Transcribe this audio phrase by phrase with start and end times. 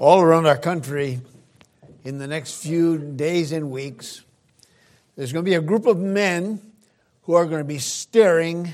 [0.00, 1.20] all around our country
[2.04, 4.22] in the next few days and weeks,
[5.14, 6.58] there's going to be a group of men
[7.24, 8.72] who are going to be staring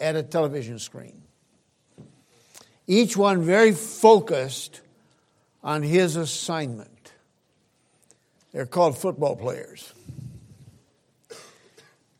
[0.00, 1.22] at a television screen.
[2.88, 4.80] Each one very focused
[5.62, 7.12] on his assignment.
[8.52, 9.92] They're called football players.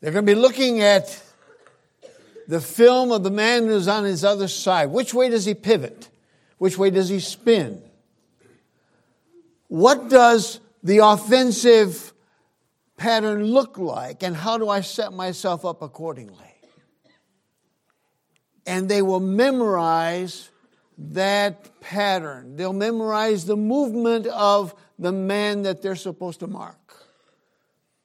[0.01, 1.21] They're going to be looking at
[2.47, 4.91] the film of the man who's on his other side.
[4.91, 6.09] Which way does he pivot?
[6.59, 7.83] Which way does he spin?
[9.69, 12.13] What does the offensive
[12.97, 16.55] pattern look like, and how do I set myself up accordingly?
[18.67, 20.51] And they will memorize
[20.99, 22.57] that pattern.
[22.57, 26.77] They'll memorize the movement of the man that they're supposed to mark.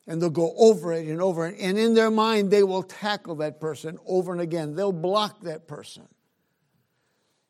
[0.08, 1.56] And they'll go over it and over it.
[1.60, 4.76] And in their mind, they will tackle that person over and again.
[4.76, 6.08] They'll block that person.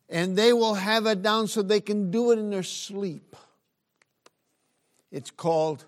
[0.10, 3.36] And they will have it down so they can do it in their sleep.
[5.12, 5.86] It's called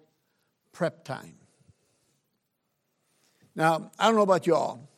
[0.72, 1.36] prep time.
[3.56, 4.89] Now, I don't know about y'all,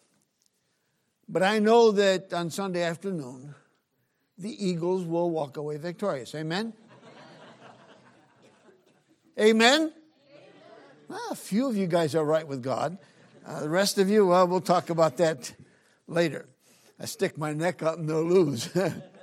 [1.27, 3.53] but I know that on Sunday afternoon,
[4.37, 6.33] the Eagles will walk away victorious.
[6.35, 6.73] Amen?
[9.37, 9.91] Amen?
[11.09, 12.97] Well, a few of you guys are right with God.
[13.45, 15.53] Uh, the rest of you, well, we'll talk about that
[16.07, 16.47] later.
[16.99, 18.69] I stick my neck out and they'll lose.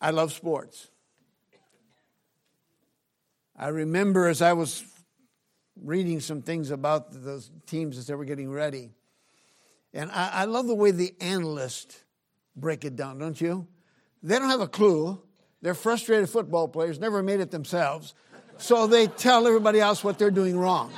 [0.00, 0.88] I love sports.
[3.56, 4.84] I remember as I was
[5.82, 8.90] reading some things about those teams as they were getting ready.
[9.94, 12.04] And I, I, love the way the analysts
[12.54, 13.66] break it down, don't you?
[14.22, 15.20] They don't have a clue.
[15.62, 18.14] They're frustrated football players, never made it themselves.
[18.58, 20.92] So they tell everybody else what they're doing wrong.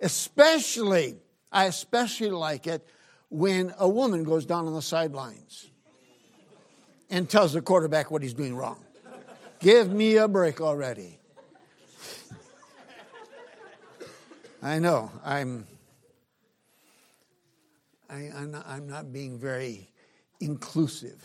[0.00, 1.16] especially,
[1.50, 2.86] I especially like it
[3.30, 5.68] when a woman goes down on the sidelines
[7.10, 8.82] and tells the quarterback what he's doing wrong.
[9.60, 11.18] Give me a break already.
[14.62, 15.66] I know, I'm,
[18.10, 19.88] I, am not, I'm not being very
[20.40, 21.24] inclusive.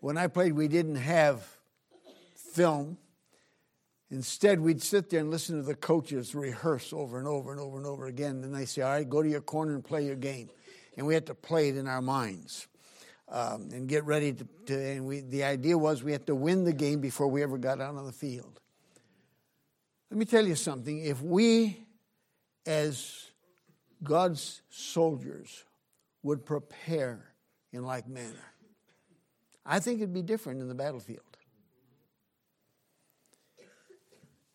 [0.00, 1.46] when I played, we didn't have
[2.34, 2.96] film.
[4.10, 7.78] Instead, we'd sit there and listen to the coaches rehearse over and over and over
[7.78, 8.42] and over again.
[8.44, 10.50] And they say, All right, go to your corner and play your game.
[10.96, 12.68] And we had to play it in our minds
[13.28, 14.46] um, and get ready to.
[14.66, 17.58] to and we, the idea was we had to win the game before we ever
[17.58, 18.60] got out on the field.
[20.10, 20.98] Let me tell you something.
[20.98, 21.84] If we,
[22.66, 23.30] as
[24.02, 25.64] God's soldiers,
[26.22, 27.32] would prepare
[27.72, 28.52] in like manner,
[29.66, 31.22] I think it'd be different in the battlefield.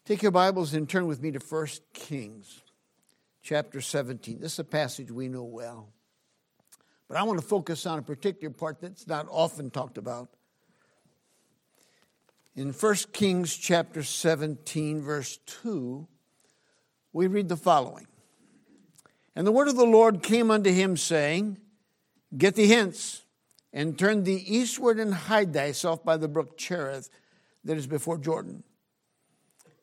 [0.09, 2.63] Take your Bibles and turn with me to 1 Kings
[3.43, 4.39] chapter 17.
[4.39, 5.89] This is a passage we know well.
[7.07, 10.29] But I want to focus on a particular part that's not often talked about.
[12.55, 16.07] In 1 Kings chapter 17, verse 2,
[17.13, 18.07] we read the following
[19.35, 21.59] And the word of the Lord came unto him, saying,
[22.35, 23.25] Get thee hence,
[23.71, 27.11] and turn thee eastward, and hide thyself by the brook Cherith
[27.63, 28.63] that is before Jordan.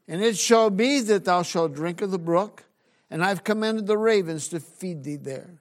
[0.09, 2.65] And it shall be that thou shalt drink of the brook,
[3.11, 5.61] and I've commanded the ravens to feed thee there.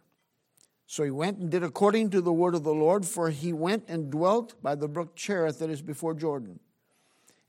[0.87, 3.85] So he went and did according to the word of the Lord, for he went
[3.87, 6.59] and dwelt by the brook Cherith that is before Jordan.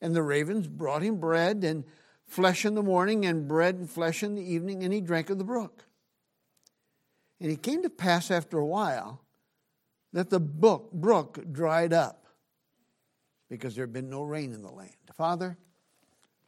[0.01, 1.85] And the ravens brought him bread and
[2.27, 5.39] flesh in the morning, and bread and flesh in the evening, and he drank of
[5.39, 5.85] the brook.
[7.41, 9.21] And it came to pass after a while
[10.13, 12.27] that the brook, brook dried up
[13.49, 14.91] because there had been no rain in the land.
[15.15, 15.57] Father,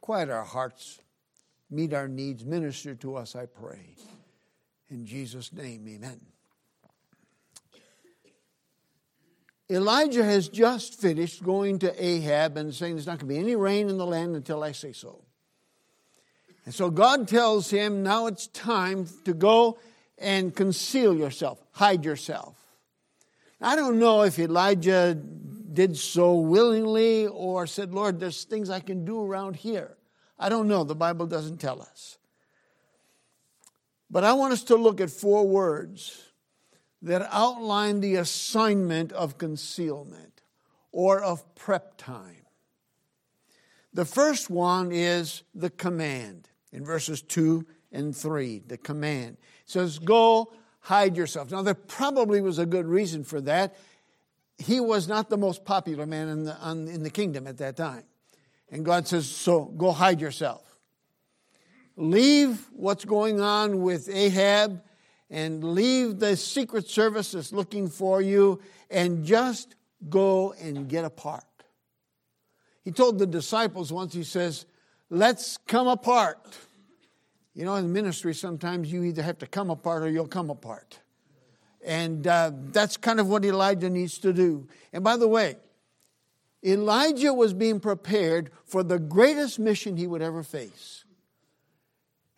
[0.09, 0.97] quiet our hearts,
[1.69, 3.95] meet our needs, minister to us, I pray.
[4.89, 6.19] In Jesus' name, amen.
[9.69, 13.55] Elijah has just finished going to Ahab and saying there's not going to be any
[13.55, 15.21] rain in the land until I say so.
[16.65, 19.77] And so God tells him, now it's time to go
[20.17, 22.55] and conceal yourself, hide yourself.
[23.61, 29.05] I don't know if Elijah did so willingly or said, Lord, there's things I can
[29.05, 29.97] do around here.
[30.39, 30.83] I don't know.
[30.83, 32.17] The Bible doesn't tell us.
[34.09, 36.23] But I want us to look at four words
[37.01, 40.41] that outline the assignment of concealment
[40.91, 42.45] or of prep time.
[43.93, 48.59] The first one is the command in verses 2 and 3.
[48.59, 51.51] The command it says, Go hide yourself.
[51.51, 53.75] Now, there probably was a good reason for that.
[54.57, 56.57] He was not the most popular man in the,
[56.93, 58.03] in the kingdom at that time.
[58.71, 60.63] And God says, So go hide yourself.
[61.95, 64.81] leave what's going on with Ahab
[65.29, 69.75] and leave the Secret Service that's looking for you and just
[70.09, 71.43] go and get apart.
[72.83, 74.65] He told the disciples once, he says,
[75.09, 76.57] Let's come apart.
[77.55, 80.99] You know, in ministry, sometimes you either have to come apart or you'll come apart.
[81.83, 84.67] And uh, that's kind of what Elijah needs to do.
[84.93, 85.57] And by the way,
[86.63, 91.05] Elijah was being prepared for the greatest mission he would ever face.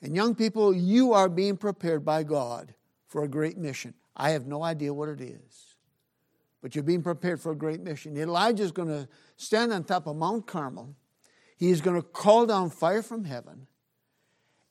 [0.01, 2.73] And young people, you are being prepared by God
[3.07, 3.94] for a great mission.
[4.15, 5.75] I have no idea what it is,
[6.62, 8.18] but you're being prepared for a great mission.
[8.18, 9.07] Elijah is going to
[9.38, 10.95] stand on top of Mount Carmel.
[11.57, 13.67] He's going to call down fire from heaven.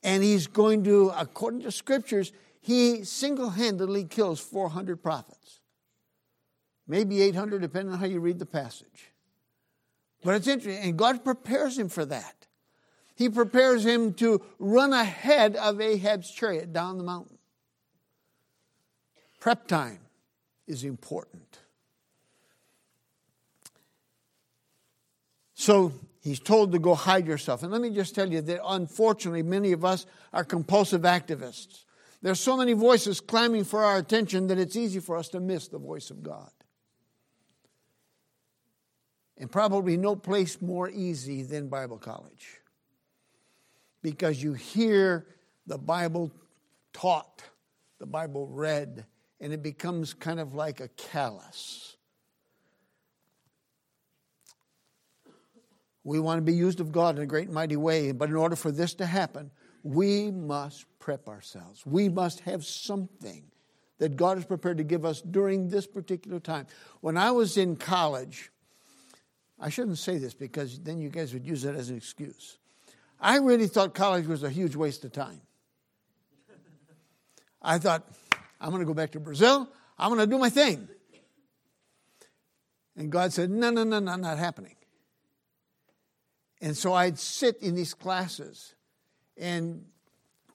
[0.03, 5.59] And he's going to, according to scriptures, he single handedly kills 400 prophets.
[6.87, 9.11] Maybe 800, depending on how you read the passage.
[10.23, 12.47] But it's interesting, and God prepares him for that.
[13.15, 17.37] He prepares him to run ahead of Ahab's chariot down the mountain.
[19.39, 19.99] Prep time
[20.67, 21.59] is important.
[25.55, 27.61] So he's told to go hide yourself.
[27.63, 31.85] And let me just tell you that unfortunately, many of us are compulsive activists.
[32.21, 35.67] There's so many voices clamoring for our attention that it's easy for us to miss
[35.67, 36.51] the voice of God.
[39.41, 42.59] And probably no place more easy than Bible college.
[44.03, 45.25] Because you hear
[45.65, 46.31] the Bible
[46.93, 47.41] taught,
[47.97, 49.03] the Bible read,
[49.39, 51.97] and it becomes kind of like a callus.
[56.03, 58.35] We want to be used of God in a great and mighty way, but in
[58.35, 59.49] order for this to happen,
[59.81, 61.83] we must prep ourselves.
[61.83, 63.45] We must have something
[63.97, 66.67] that God is prepared to give us during this particular time.
[66.99, 68.51] When I was in college,
[69.61, 72.57] I shouldn't say this because then you guys would use it as an excuse.
[73.19, 75.39] I really thought college was a huge waste of time.
[77.61, 78.03] I thought,
[78.59, 79.69] I'm going to go back to Brazil.
[79.99, 80.87] I'm going to do my thing.
[82.97, 84.75] And God said, No, no, no, no, not happening.
[86.59, 88.73] And so I'd sit in these classes
[89.37, 89.85] and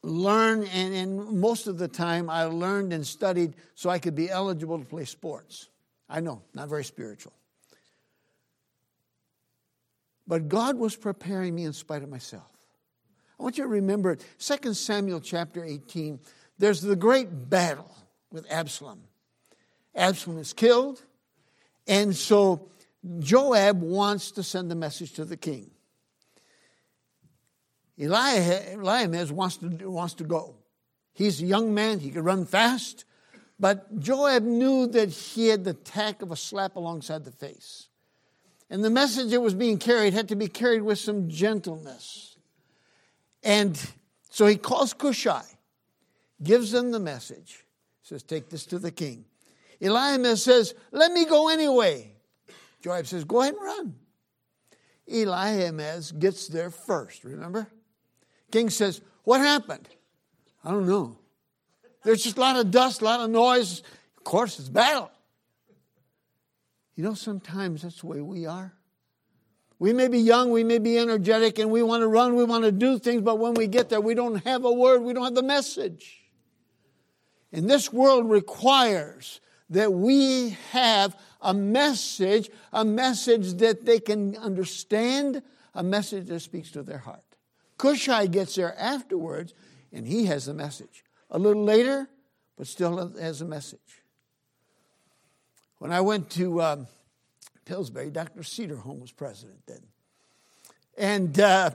[0.02, 4.28] learn, and, and most of the time I learned and studied so I could be
[4.28, 5.68] eligible to play sports.
[6.08, 7.32] I know, not very spiritual.
[10.26, 12.50] But God was preparing me in spite of myself.
[13.38, 14.24] I want you to remember it.
[14.38, 16.18] 2 Samuel chapter 18,
[16.58, 17.94] there's the great battle
[18.32, 19.02] with Absalom.
[19.94, 21.02] Absalom is killed,
[21.86, 22.68] and so
[23.18, 25.70] Joab wants to send a message to the king.
[27.98, 30.56] Eliakim wants to, wants to go.
[31.14, 33.04] He's a young man, he could run fast,
[33.58, 37.88] but Joab knew that he had the tack of a slap alongside the face.
[38.68, 42.36] And the message that was being carried had to be carried with some gentleness.
[43.42, 43.80] And
[44.30, 45.44] so he calls Cushai,
[46.42, 47.64] gives them the message,
[48.02, 49.24] says, Take this to the king.
[49.80, 52.12] Eliakim says, Let me go anyway.
[52.82, 53.94] Joab says, Go ahead and run.
[55.06, 55.80] Eliakim
[56.18, 57.68] gets there first, remember?
[58.50, 59.88] King says, What happened?
[60.64, 61.18] I don't know.
[62.02, 63.82] There's just a lot of dust, a lot of noise.
[64.16, 65.10] Of course, it's battle.
[66.96, 68.74] You know, sometimes that's the way we are.
[69.78, 72.64] We may be young, we may be energetic, and we want to run, we want
[72.64, 75.24] to do things, but when we get there, we don't have a word, we don't
[75.24, 76.22] have the message.
[77.52, 85.42] And this world requires that we have a message, a message that they can understand,
[85.74, 87.20] a message that speaks to their heart.
[87.76, 89.52] Cushai gets there afterwards,
[89.92, 91.04] and he has the message.
[91.30, 92.08] A little later,
[92.56, 94.02] but still has a message.
[95.78, 96.86] When I went to um,
[97.64, 98.40] Pillsbury, Dr.
[98.40, 99.82] Cedarholm was president then.
[100.96, 101.70] And uh,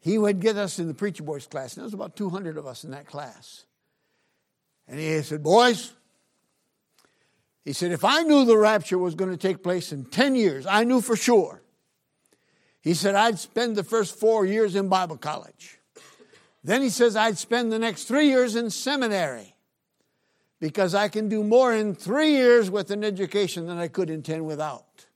[0.00, 1.74] he would get us in the preacher boys class.
[1.74, 3.64] And there was about 200 of us in that class.
[4.88, 5.92] And he said, Boys,
[7.64, 10.66] he said, if I knew the rapture was going to take place in 10 years,
[10.66, 11.62] I knew for sure.
[12.80, 15.78] He said, I'd spend the first four years in Bible college.
[16.64, 19.51] Then he says, I'd spend the next three years in seminary
[20.62, 24.22] because I can do more in three years with an education than I could in
[24.22, 25.06] 10 without.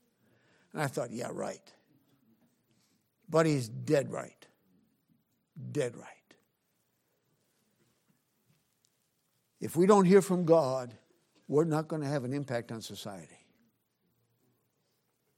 [0.73, 1.61] And I thought, yeah, right.
[3.29, 4.45] But he's dead right.
[5.71, 6.05] Dead right.
[9.61, 10.93] If we don't hear from God,
[11.47, 13.45] we're not going to have an impact on society.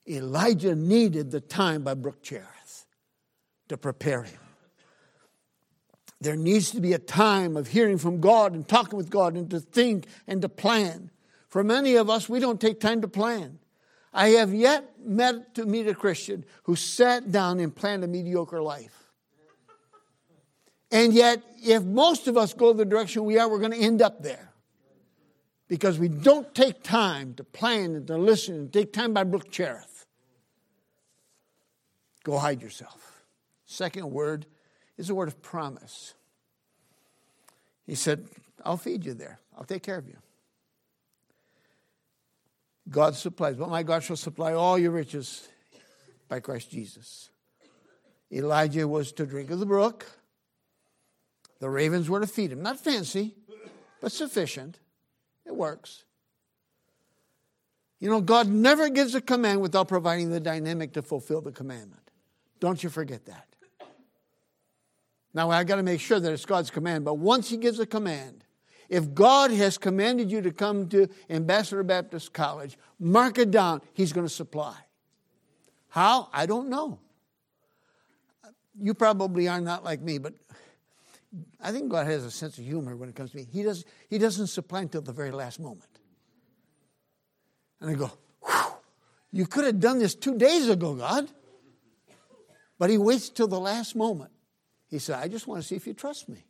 [0.10, 2.88] Elijah needed the time by Brook Cherith
[3.68, 4.40] to prepare him.
[6.22, 9.50] There needs to be a time of hearing from God and talking with God and
[9.52, 11.12] to think and to plan.
[11.48, 13.60] For many of us, we don't take time to plan.
[14.14, 18.62] I have yet met to meet a Christian who sat down and planned a mediocre
[18.62, 19.10] life.
[20.92, 24.02] And yet, if most of us go the direction we are, we're going to end
[24.02, 24.52] up there.
[25.68, 29.52] Because we don't take time to plan and to listen and take time by Brook
[29.52, 30.08] Cherith.
[32.24, 33.24] Go hide yourself.
[33.66, 34.48] Second word
[35.00, 36.14] is a word of promise.
[37.88, 38.28] He said,
[38.66, 39.40] I'll feed you there.
[39.58, 40.18] I'll take care of you.
[42.90, 43.56] God supplies.
[43.56, 45.48] But my God shall supply all your riches
[46.28, 47.30] by Christ Jesus.
[48.32, 50.06] Elijah was to drink of the brook.
[51.60, 52.62] The ravens were to feed him.
[52.62, 53.36] Not fancy,
[54.02, 54.80] but sufficient.
[55.46, 56.04] It works.
[58.00, 62.12] You know, God never gives a command without providing the dynamic to fulfill the commandment.
[62.60, 63.49] Don't you forget that.
[65.34, 67.86] Now, I got to make sure that it's God's command, but once He gives a
[67.86, 68.44] command,
[68.90, 73.82] if God has commanded you to come to Ambassador Baptist College, mark it down.
[73.94, 74.76] He's going to supply.
[75.90, 76.30] How?
[76.34, 77.00] I don't know.
[78.82, 80.34] You probably are not like me, but
[81.62, 83.48] I think God has a sense of humor when it comes to me.
[83.52, 85.90] He, does, he doesn't supply until the very last moment.
[87.80, 88.12] And I go,
[89.32, 91.30] you could have done this two days ago, God.
[92.80, 94.32] But he waits till the last moment.
[94.90, 96.46] He said, I just want to see if you trust me.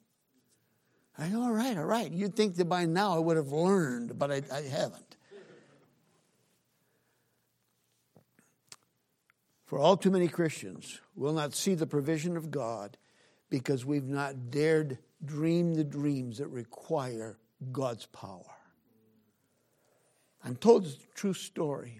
[1.17, 2.09] I go, all right, all right.
[2.09, 5.17] You'd think that by now I would have learned, but I, I haven't.
[9.65, 12.97] For all too many Christians will not see the provision of God
[13.49, 17.37] because we've not dared dream the dreams that require
[17.71, 18.45] God's power.
[20.43, 21.99] I'm told a true story.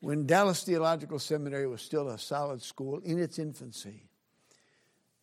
[0.00, 4.07] When Dallas Theological Seminary was still a solid school in its infancy,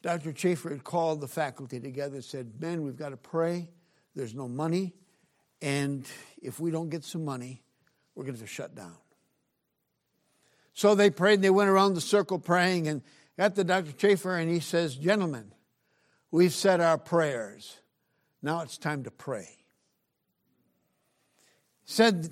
[0.06, 0.34] Dr.
[0.34, 3.72] Chafer had called the faculty together and said, Men, we've got to pray.
[4.14, 4.94] There's no money.
[5.64, 6.06] And
[6.44, 7.64] if we don't get some money,
[8.14, 8.96] we're going to shut down.
[10.76, 13.02] So they prayed and they went around the circle praying and
[13.36, 13.94] got to Dr.
[13.94, 15.52] Chafer and he says, Gentlemen,
[16.30, 17.76] we've said our prayers.
[18.44, 19.50] Now it's time to pray.
[21.86, 22.30] Said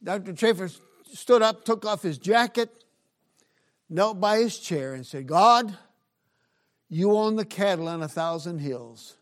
[0.00, 0.32] Dr.
[0.32, 0.70] Chafer
[1.12, 2.70] stood up, took off his jacket,
[3.90, 5.76] knelt by his chair, and said, God,
[6.92, 9.16] you own the cattle on a thousand hills.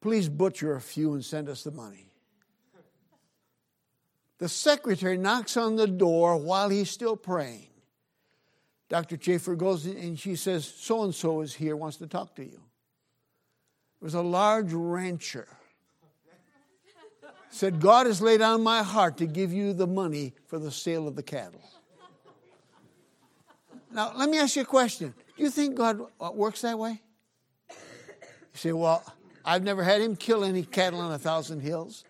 [0.00, 2.10] Please butcher a few and send us the money.
[4.38, 7.68] The secretary knocks on the door while he's still praying.
[8.88, 9.16] Dr.
[9.16, 12.42] Chafer goes in and she says, So and so is here, wants to talk to
[12.42, 12.50] you.
[12.50, 15.46] There was a large rancher.
[17.50, 21.06] Said, God has laid on my heart to give you the money for the sale
[21.06, 21.62] of the cattle.
[23.92, 25.14] Now, let me ask you a question.
[25.36, 27.00] Do you think God uh, works that way?
[27.70, 27.76] You
[28.54, 29.02] say, well,
[29.44, 32.04] I've never had him kill any cattle on a thousand hills.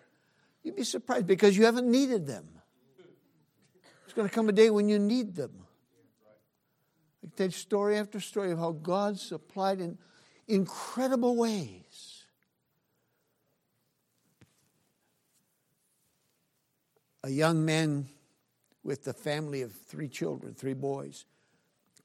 [0.63, 2.47] You'd be surprised because you haven't needed them.
[4.05, 5.53] There's going to come a day when you need them.
[7.25, 9.99] I tell you story after story of how God supplied in
[10.49, 12.25] incredible ways.
[17.23, 18.09] A young man
[18.83, 21.25] with a family of three children, three boys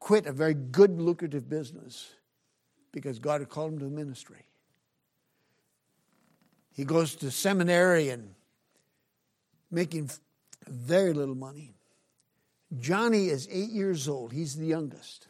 [0.04, 2.14] quit a very good, lucrative business
[2.92, 4.46] because God had called him to ministry.
[6.74, 8.36] He goes to seminary and
[9.72, 10.12] making
[10.68, 11.72] very little money.
[12.82, 15.30] Johnny is eight years old, he's the youngest.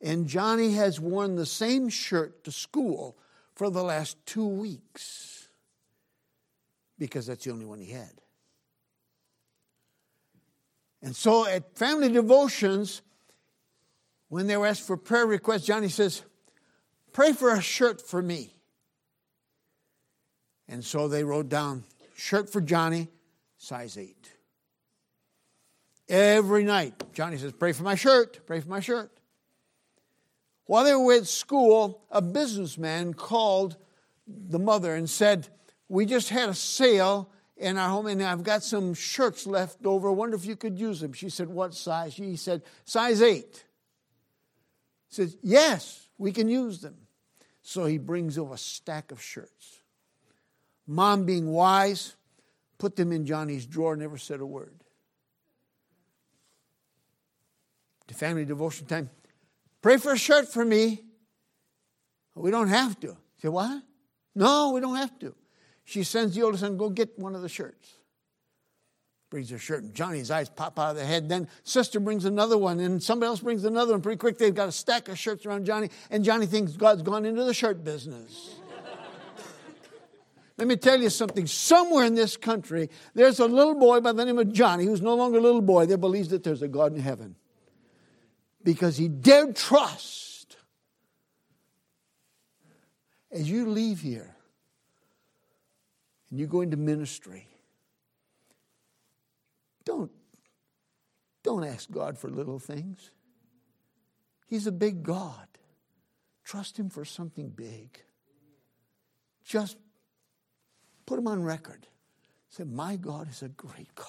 [0.00, 3.16] And Johnny has worn the same shirt to school
[3.56, 5.48] for the last two weeks
[7.00, 8.20] because that's the only one he had.
[11.02, 13.02] And so at family devotions,
[14.28, 16.22] when they were asked for prayer requests, Johnny says,
[17.12, 18.52] Pray for a shirt for me.
[20.68, 21.84] And so they wrote down,
[22.16, 23.08] Shirt for Johnny,
[23.56, 24.32] size 8.
[26.08, 29.10] Every night, Johnny says, Pray for my shirt, pray for my shirt.
[30.66, 33.76] While they were at school, a businessman called
[34.26, 35.48] the mother and said,
[35.88, 40.08] We just had a sale in our home and I've got some shirts left over.
[40.08, 41.12] I wonder if you could use them.
[41.12, 42.16] She said, What size?
[42.16, 43.64] He said, Size 8
[45.08, 46.96] says, Yes, we can use them.
[47.62, 49.80] So he brings over a stack of shirts.
[50.86, 52.14] Mom, being wise,
[52.78, 54.74] put them in Johnny's drawer, never said a word.
[58.06, 59.10] To family devotion time,
[59.82, 61.02] pray for a shirt for me.
[62.36, 63.16] We don't have to.
[63.42, 63.82] Say, what?
[64.34, 65.34] No, we don't have to.
[65.84, 67.94] She sends the oldest son, go get one of the shirts
[69.28, 71.28] brings a shirt, and Johnny's eyes pop out of the head.
[71.28, 74.00] Then sister brings another one, and somebody else brings another one.
[74.00, 77.24] Pretty quick, they've got a stack of shirts around Johnny, and Johnny thinks God's gone
[77.24, 78.54] into the shirt business.
[80.56, 81.46] Let me tell you something.
[81.46, 85.14] Somewhere in this country, there's a little boy by the name of Johnny who's no
[85.14, 87.34] longer a little boy that believes that there's a God in heaven.
[88.62, 90.56] Because he dared trust
[93.30, 94.34] as you leave here
[96.30, 97.46] and you go into ministry,
[99.86, 100.10] don't,
[101.42, 103.10] don't ask God for little things.
[104.46, 105.46] He's a big God.
[106.44, 107.98] Trust Him for something big.
[109.44, 109.78] Just
[111.06, 111.86] put Him on record.
[112.50, 114.06] Say, My God is a great God.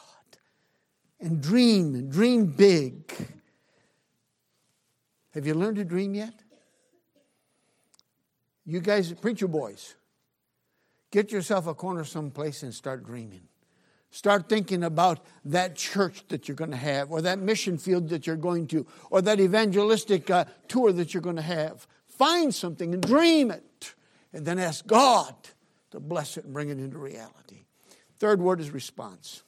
[1.20, 3.12] And dream, and dream big.
[5.34, 6.34] Have you learned to dream yet?
[8.66, 9.96] You guys, preacher boys,
[11.12, 13.48] get yourself a corner someplace and start dreaming.
[14.10, 18.26] Start thinking about that church that you're going to have, or that mission field that
[18.26, 21.88] you're going to, or that evangelistic uh, tour that you're going to have.
[22.08, 23.94] Find something and dream it,
[24.34, 25.36] and then ask God
[25.92, 27.66] to bless it and bring it into reality.
[28.18, 29.44] Third word is response.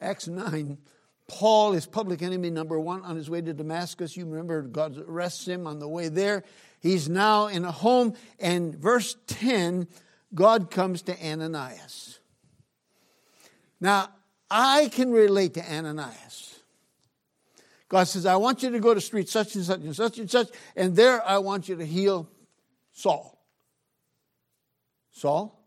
[0.00, 0.78] Acts 9
[1.26, 4.16] Paul is public enemy number one on his way to Damascus.
[4.16, 6.44] You remember God arrests him on the way there.
[6.80, 9.88] He's now in a home, and verse 10
[10.34, 12.18] God comes to Ananias.
[13.80, 14.08] Now,
[14.50, 16.58] I can relate to Ananias.
[17.88, 20.30] God says, I want you to go to street such and such and such and
[20.30, 22.28] such, and there I want you to heal
[22.92, 23.38] Saul.
[25.12, 25.60] Saul?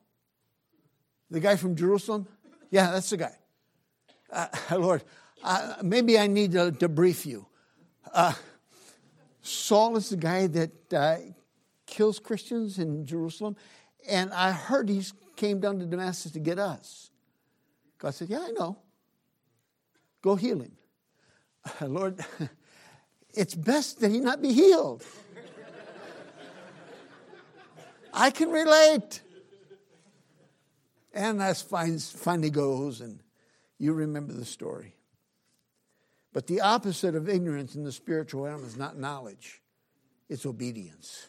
[1.30, 2.28] The guy from Jerusalem?
[2.70, 3.36] Yeah, that's the guy.
[4.32, 4.48] Uh,
[4.78, 5.04] Lord,
[5.44, 7.46] uh, maybe I need to, to brief you.
[8.14, 8.34] Uh,
[9.42, 11.18] Saul is the guy that uh,
[11.86, 13.56] kills Christians in Jerusalem,
[14.08, 15.04] and I heard he
[15.36, 17.10] came down to Damascus to get us.
[17.98, 18.78] God said, Yeah, I know.
[20.22, 20.74] Go heal him.
[21.82, 22.24] Lord,
[23.34, 25.04] it's best that he not be healed.
[28.14, 29.22] I can relate.
[31.14, 33.20] And that's finally goes, and
[33.80, 34.96] you remember the story.
[36.32, 39.62] But the opposite of ignorance in the spiritual realm is not knowledge,
[40.30, 41.28] it's obedience.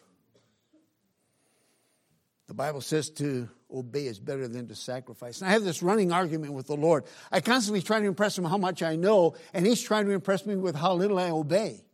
[2.49, 5.40] The Bible says to obey is better than to sacrifice.
[5.40, 7.05] And I have this running argument with the Lord.
[7.31, 10.46] I constantly try to impress him how much I know, and he's trying to impress
[10.46, 11.85] me with how little I obey.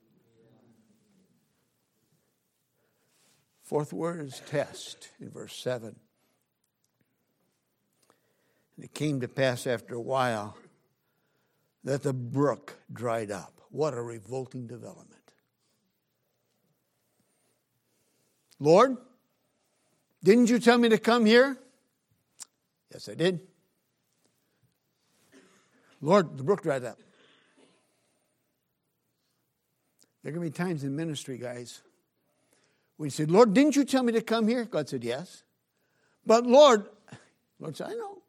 [3.65, 5.97] Fourth word is test in verse 7.
[8.77, 10.57] And it came to pass after a while
[11.83, 13.61] that the brook dried up.
[13.71, 15.11] What a revolting development.
[18.61, 18.97] Lord,
[20.25, 21.59] didn't you tell me to come here?
[22.93, 23.41] Yes, I did.
[26.01, 26.99] Lord, the brook dried up.
[30.23, 31.83] There are going to be times in ministry, guys,
[32.97, 34.65] when you said, Lord, didn't you tell me to come here?
[34.65, 35.43] God said, Yes.
[36.25, 36.87] But Lord,
[37.61, 38.23] Lord said, I know.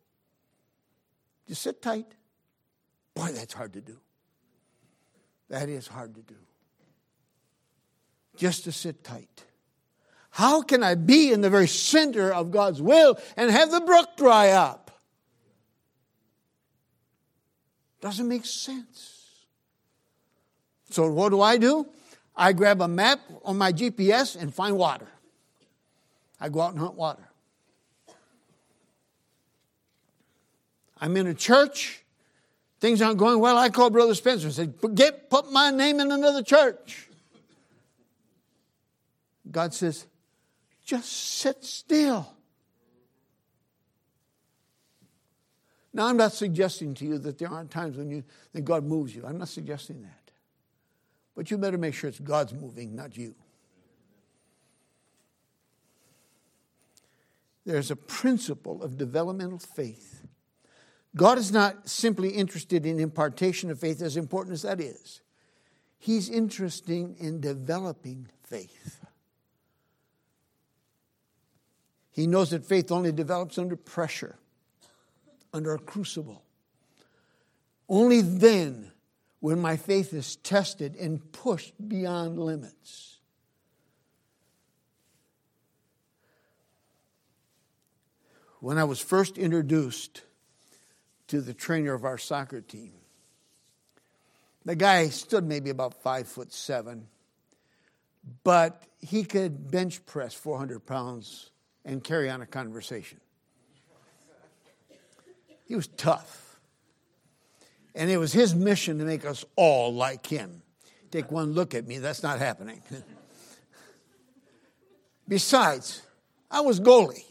[1.48, 2.08] Just sit tight.
[3.14, 3.98] Boy, that's hard to do.
[5.50, 6.36] That is hard to do.
[8.36, 9.46] Just to sit tight.
[10.36, 14.18] How can I be in the very center of God's will and have the brook
[14.18, 14.92] dry up?
[18.02, 19.46] Doesn't make sense.
[20.90, 21.88] So, what do I do?
[22.36, 25.08] I grab a map on my GPS and find water.
[26.38, 27.24] I go out and hunt water.
[31.00, 32.04] I'm in a church
[32.82, 36.12] things aren't going well, I call Brother Spencer and said, Get, put my name in
[36.12, 37.08] another church.
[39.50, 40.06] God says,
[40.86, 42.32] just sit still.
[45.94, 49.16] Now, I'm not suggesting to you that there aren't times when you, that God moves
[49.16, 49.26] you.
[49.26, 50.32] I'm not suggesting that.
[51.36, 53.36] But you better make sure it's God's moving, not you.
[57.66, 60.26] There's a principle of developmental faith
[61.16, 65.22] God is not simply interested in impartation of faith, as important as that is.
[65.98, 69.05] He's interested in developing faith.
[72.16, 74.38] He knows that faith only develops under pressure,
[75.52, 76.44] under a crucible.
[77.90, 78.94] Only then,
[79.42, 83.18] when my faith is tested and pushed beyond limits.
[88.62, 90.22] When I was first introduced
[91.28, 92.94] to the trainer of our soccer team.
[94.64, 97.08] The guy stood maybe about five foot seven,
[98.46, 101.52] but he could bench press 400 pounds
[101.86, 103.20] and carry on a conversation.
[105.66, 106.60] He was tough.
[107.94, 110.62] And it was his mission to make us all like him.
[111.12, 112.82] Take one look at me, that's not happening.
[115.28, 116.02] Besides,
[116.52, 117.24] I was goalie.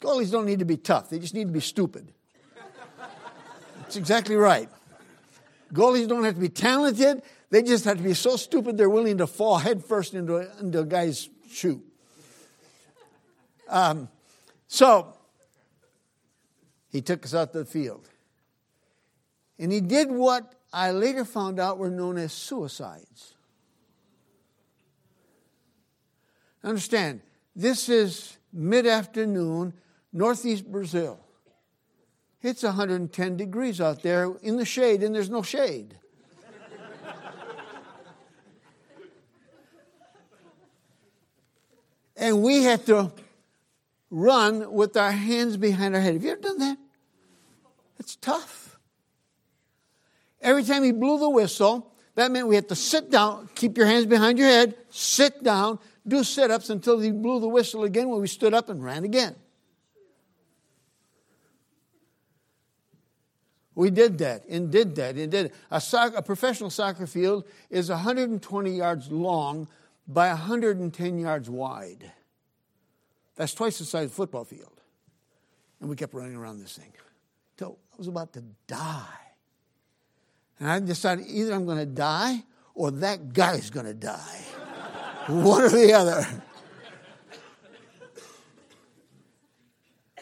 [0.00, 2.12] Goalies don't need to be tough, they just need to be stupid.
[3.80, 4.68] That's exactly right.
[5.72, 9.18] Goalies don't have to be talented, They just have to be so stupid they're willing
[9.18, 11.82] to fall headfirst into a, into a guy's shoe.
[13.68, 14.08] Um,
[14.68, 15.14] so
[16.90, 18.08] he took us out to the field.
[19.58, 23.34] And he did what I later found out were known as suicides.
[26.62, 27.20] Understand,
[27.54, 29.74] this is mid afternoon,
[30.12, 31.20] northeast Brazil.
[32.42, 35.96] It's 110 degrees out there in the shade, and there's no shade.
[42.16, 43.12] and we had to
[44.14, 46.14] run with our hands behind our head.
[46.14, 46.78] Have you ever done that?
[47.98, 48.78] It's tough.
[50.40, 53.86] Every time he blew the whistle, that meant we had to sit down, keep your
[53.86, 58.08] hands behind your head, sit down, do sit ups until he blew the whistle again
[58.08, 59.34] when we stood up and ran again.
[63.74, 65.52] We did that and did that and did.
[65.72, 65.82] A,
[66.16, 69.66] a professional soccer field is 120 yards long
[70.06, 72.12] by 110 yards wide.
[73.36, 74.80] That's twice the size of a football field.
[75.80, 76.92] And we kept running around this thing
[77.56, 79.06] till I was about to die.
[80.58, 82.44] And I decided either I'm going to die
[82.74, 84.44] or that guy's going to die.
[85.28, 86.26] One or the other.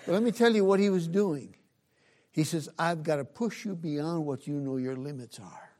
[0.06, 1.54] But let me tell you what he was doing.
[2.32, 5.70] He says, I've got to push you beyond what you know your limits are.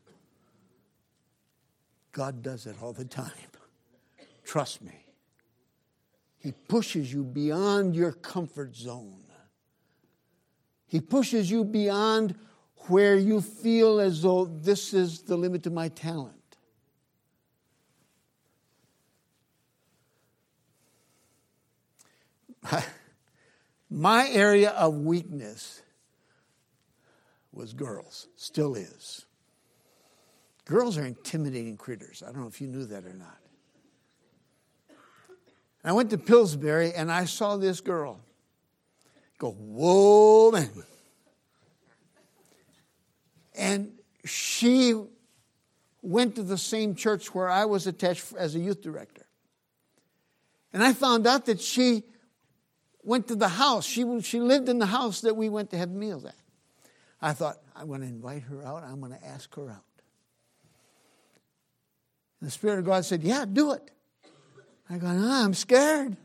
[2.13, 3.33] God does it all the time.
[4.45, 5.07] Trust me.
[6.43, 9.23] He pushes you beyond your comfort zone.
[10.87, 12.35] He pushes you beyond
[12.89, 16.35] where you feel as though this is the limit of my talent.
[23.91, 25.83] My area of weakness
[27.53, 29.27] was girls, still is.
[30.65, 32.23] Girls are intimidating critters.
[32.27, 33.42] I don't know if you knew that or not.
[35.85, 38.21] I went to Pillsbury and I saw this girl
[39.43, 40.71] go, whoa, man.
[43.57, 43.93] And
[44.25, 44.95] she
[46.01, 49.27] went to the same church where I was attached as a youth director.
[50.73, 52.05] And I found out that she
[53.03, 53.85] went to the house.
[53.85, 56.37] She, she lived in the house that we went to have meals at.
[57.21, 58.85] I thought, I'm going to invite her out.
[58.85, 59.85] I'm going to ask her out.
[62.41, 63.91] And the Spirit of God said, Yeah, do it.
[64.91, 66.17] I go, I'm scared.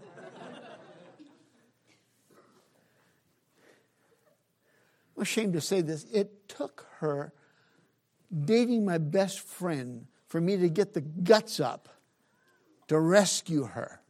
[5.16, 6.06] I'm ashamed to say this.
[6.12, 7.34] It took her
[8.46, 11.90] dating my best friend for me to get the guts up
[12.88, 14.02] to rescue her.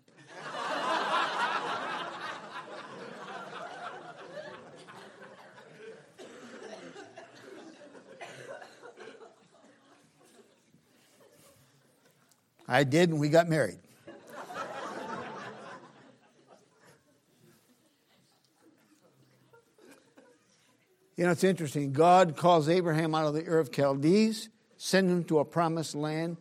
[12.68, 13.80] I did, and we got married.
[21.18, 21.94] You know, it's interesting.
[21.94, 26.38] God calls Abraham out of the Ur of Chaldees, sends him to a promised land.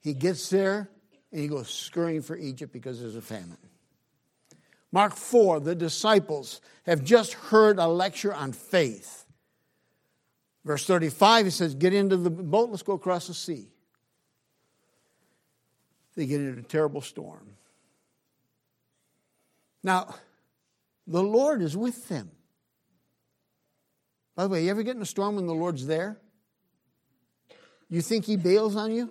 [0.00, 0.90] He gets there,
[1.30, 3.56] and he goes scurrying for Egypt because there's a famine.
[4.90, 9.24] Mark 4, the disciples have just heard a lecture on faith.
[10.64, 13.68] Verse 35, he says, Get into the boat, let's go across the sea.
[16.16, 17.46] They get into a terrible storm.
[19.84, 20.14] Now,
[21.06, 22.32] the Lord is with them.
[24.36, 26.18] By the way, you ever get in a storm when the Lord's there?
[27.88, 29.10] You think He bails on you?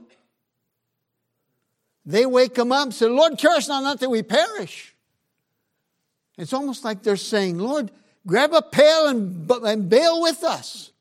[2.05, 4.95] They wake Him up and say, Lord, cure us now, not that we perish.
[6.37, 7.91] It's almost like they're saying, Lord,
[8.27, 10.91] grab a pail and, and bail with us.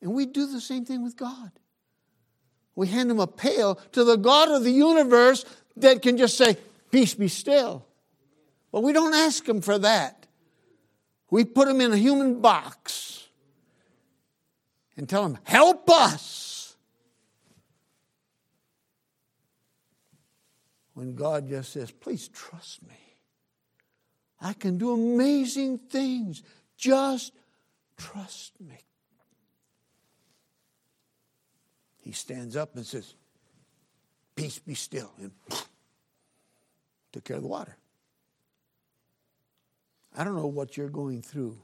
[0.00, 1.50] And we do the same thing with God.
[2.74, 5.44] We hand him a pail to the God of the universe
[5.76, 6.56] that can just say,
[6.90, 7.84] Peace be still.
[8.70, 10.25] But we don't ask him for that.
[11.30, 13.28] We put them in a human box
[14.96, 16.76] and tell them, help us.
[20.94, 22.96] When God just says, please trust me.
[24.40, 26.42] I can do amazing things.
[26.76, 27.32] Just
[27.96, 28.78] trust me.
[31.98, 33.14] He stands up and says,
[34.36, 35.10] Peace be still.
[35.18, 35.32] And
[37.12, 37.76] took care of the water.
[40.16, 41.58] I don't know what you're going through.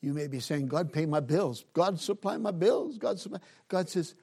[0.00, 1.64] You may be saying, God, pay my bills.
[1.72, 2.98] God, supply my bills.
[2.98, 3.38] God, supply.
[3.68, 4.14] God says,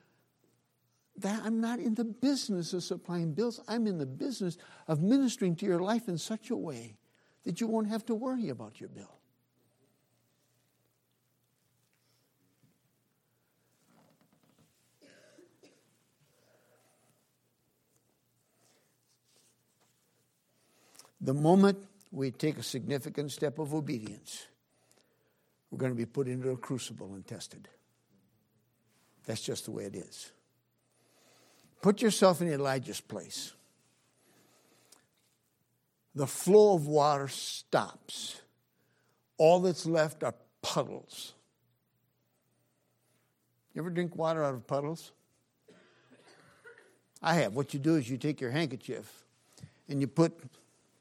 [1.17, 3.61] that I'm not in the business of supplying bills.
[3.67, 6.97] I'm in the business of ministering to your life in such a way
[7.43, 9.20] that you won't have to worry about your bill.
[21.21, 21.77] The moment
[22.11, 24.47] we take a significant step of obedience,
[25.69, 27.67] we're going to be put into a crucible and tested.
[29.25, 30.31] That's just the way it is.
[31.81, 33.53] Put yourself in Elijah's place.
[36.15, 38.41] The flow of water stops.
[39.37, 41.33] All that's left are puddles.
[43.73, 45.11] You ever drink water out of puddles?
[47.21, 47.53] I have.
[47.53, 49.09] What you do is you take your handkerchief
[49.87, 50.33] and you put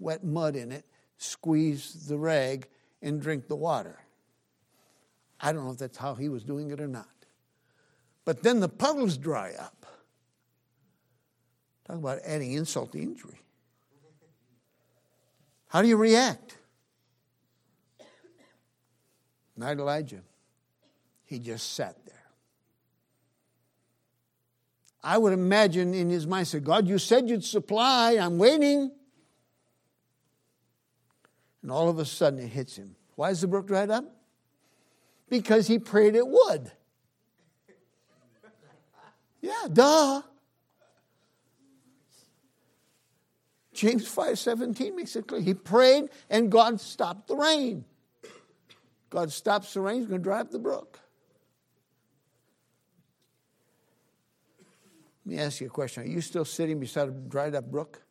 [0.01, 0.85] wet mud in it,
[1.19, 2.67] squeeze the rag,
[3.03, 3.99] and drink the water.
[5.41, 7.07] I don't know if that's how he was doing it or not.
[8.25, 9.87] But then the puddles dry up.
[11.87, 13.41] Talk about adding insult to injury.
[15.69, 16.57] How do you react?
[19.57, 20.23] Not Elijah.
[21.25, 22.15] He just sat there.
[25.03, 28.19] I would imagine in his mind, said, God, you said you'd supply.
[28.21, 28.91] I'm waiting.
[31.63, 32.97] And all of a sudden it hits him.
[33.17, 34.05] Why is the brook dried up?
[35.29, 36.73] Because he prayed it would.
[39.41, 40.23] Yeah, duh.
[43.73, 45.41] James 5:17 makes it clear.
[45.41, 47.85] He prayed and God stopped the rain.
[49.09, 51.01] God stops the rain, he's going to dry up the brook.
[55.25, 56.05] Let me ask you a question.
[56.05, 58.03] Are you still sitting beside a dried up brook?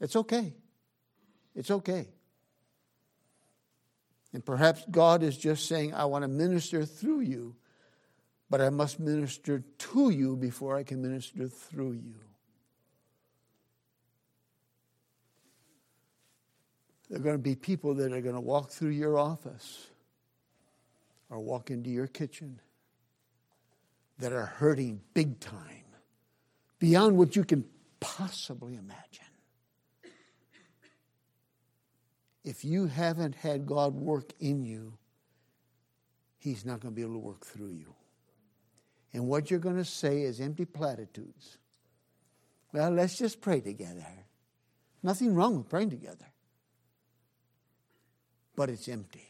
[0.00, 0.54] It's okay.
[1.54, 2.08] It's okay.
[4.32, 7.54] And perhaps God is just saying, I want to minister through you,
[8.50, 12.14] but I must minister to you before I can minister through you.
[17.08, 19.86] There are going to be people that are going to walk through your office
[21.30, 22.58] or walk into your kitchen
[24.18, 25.84] that are hurting big time,
[26.78, 27.64] beyond what you can
[28.00, 29.23] possibly imagine.
[32.44, 34.98] If you haven't had God work in you,
[36.38, 37.94] He's not going to be able to work through you.
[39.14, 41.56] And what you're going to say is empty platitudes.
[42.72, 44.04] Well, let's just pray together.
[45.02, 46.26] Nothing wrong with praying together.
[48.56, 49.28] But it's empty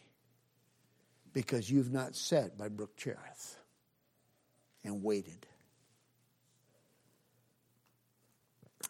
[1.32, 3.58] because you've not sat by Brook Cherith
[4.82, 5.46] and waited.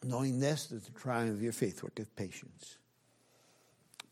[0.02, 2.78] Knowing this, that the trying of your faith worketh patience.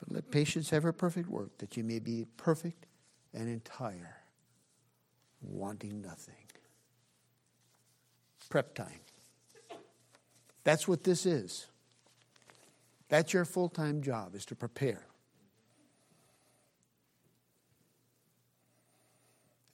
[0.02, 2.86] But let patience have her perfect work, that you may be perfect
[3.32, 4.16] and entire,
[5.40, 6.34] wanting nothing.
[8.50, 9.00] Prep time.
[10.64, 11.66] That's what this is.
[13.08, 15.06] That's your full time job, is to prepare.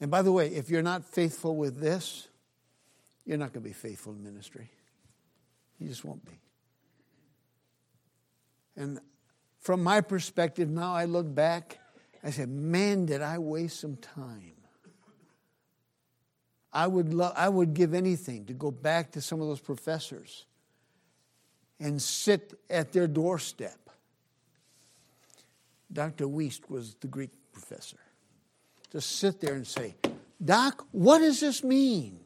[0.00, 2.28] And by the way, if you're not faithful with this,
[3.24, 4.68] you're not going to be faithful in ministry.
[5.78, 6.38] You just won't be.
[8.76, 9.00] And
[9.68, 11.78] from my perspective, now I look back,
[12.24, 14.54] I say, man, did I waste some time.
[16.72, 20.46] I would, I would give anything to go back to some of those professors
[21.78, 23.90] and sit at their doorstep.
[25.92, 26.24] Dr.
[26.24, 28.00] Wuest was the Greek professor
[28.92, 29.96] to sit there and say,
[30.42, 32.20] Doc, what does this mean?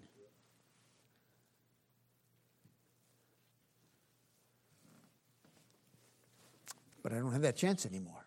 [7.03, 8.27] But I don't have that chance anymore.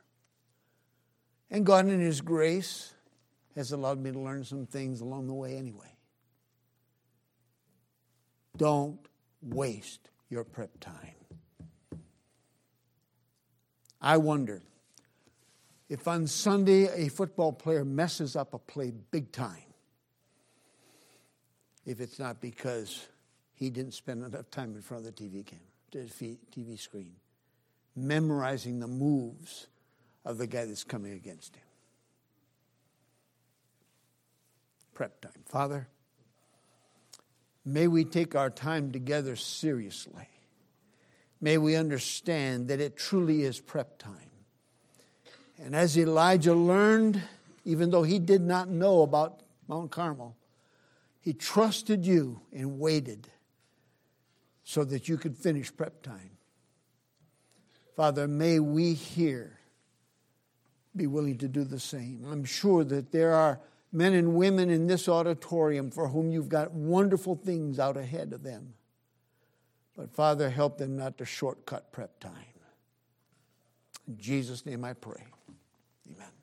[1.49, 2.93] And God, in His grace,
[3.55, 5.95] has allowed me to learn some things along the way anyway.
[8.57, 8.99] Don't
[9.41, 11.15] waste your prep time.
[14.01, 14.61] I wonder
[15.89, 19.73] if on Sunday a football player messes up a play big time,
[21.85, 23.07] if it's not because
[23.53, 26.07] he didn't spend enough time in front of the TV camera,
[26.51, 27.15] TV screen,
[27.95, 29.67] memorizing the moves
[30.25, 31.63] of the guy that's coming against him.
[34.93, 35.43] Prep time.
[35.45, 35.87] Father,
[37.63, 40.27] may we take our time together seriously.
[41.41, 44.31] May we understand that it truly is prep time.
[45.57, 47.21] And as Elijah learned,
[47.63, 50.35] even though he did not know about Mount Carmel,
[51.19, 53.27] he trusted you and waited
[54.63, 56.34] so that you could finish prep time.
[57.95, 59.59] Father, may we here
[60.95, 62.25] be willing to do the same.
[62.29, 63.59] I'm sure that there are
[63.91, 68.43] men and women in this auditorium for whom you've got wonderful things out ahead of
[68.43, 68.73] them.
[69.95, 72.33] But Father, help them not to shortcut prep time.
[74.07, 75.23] In Jesus' name I pray.
[76.13, 76.34] Amen.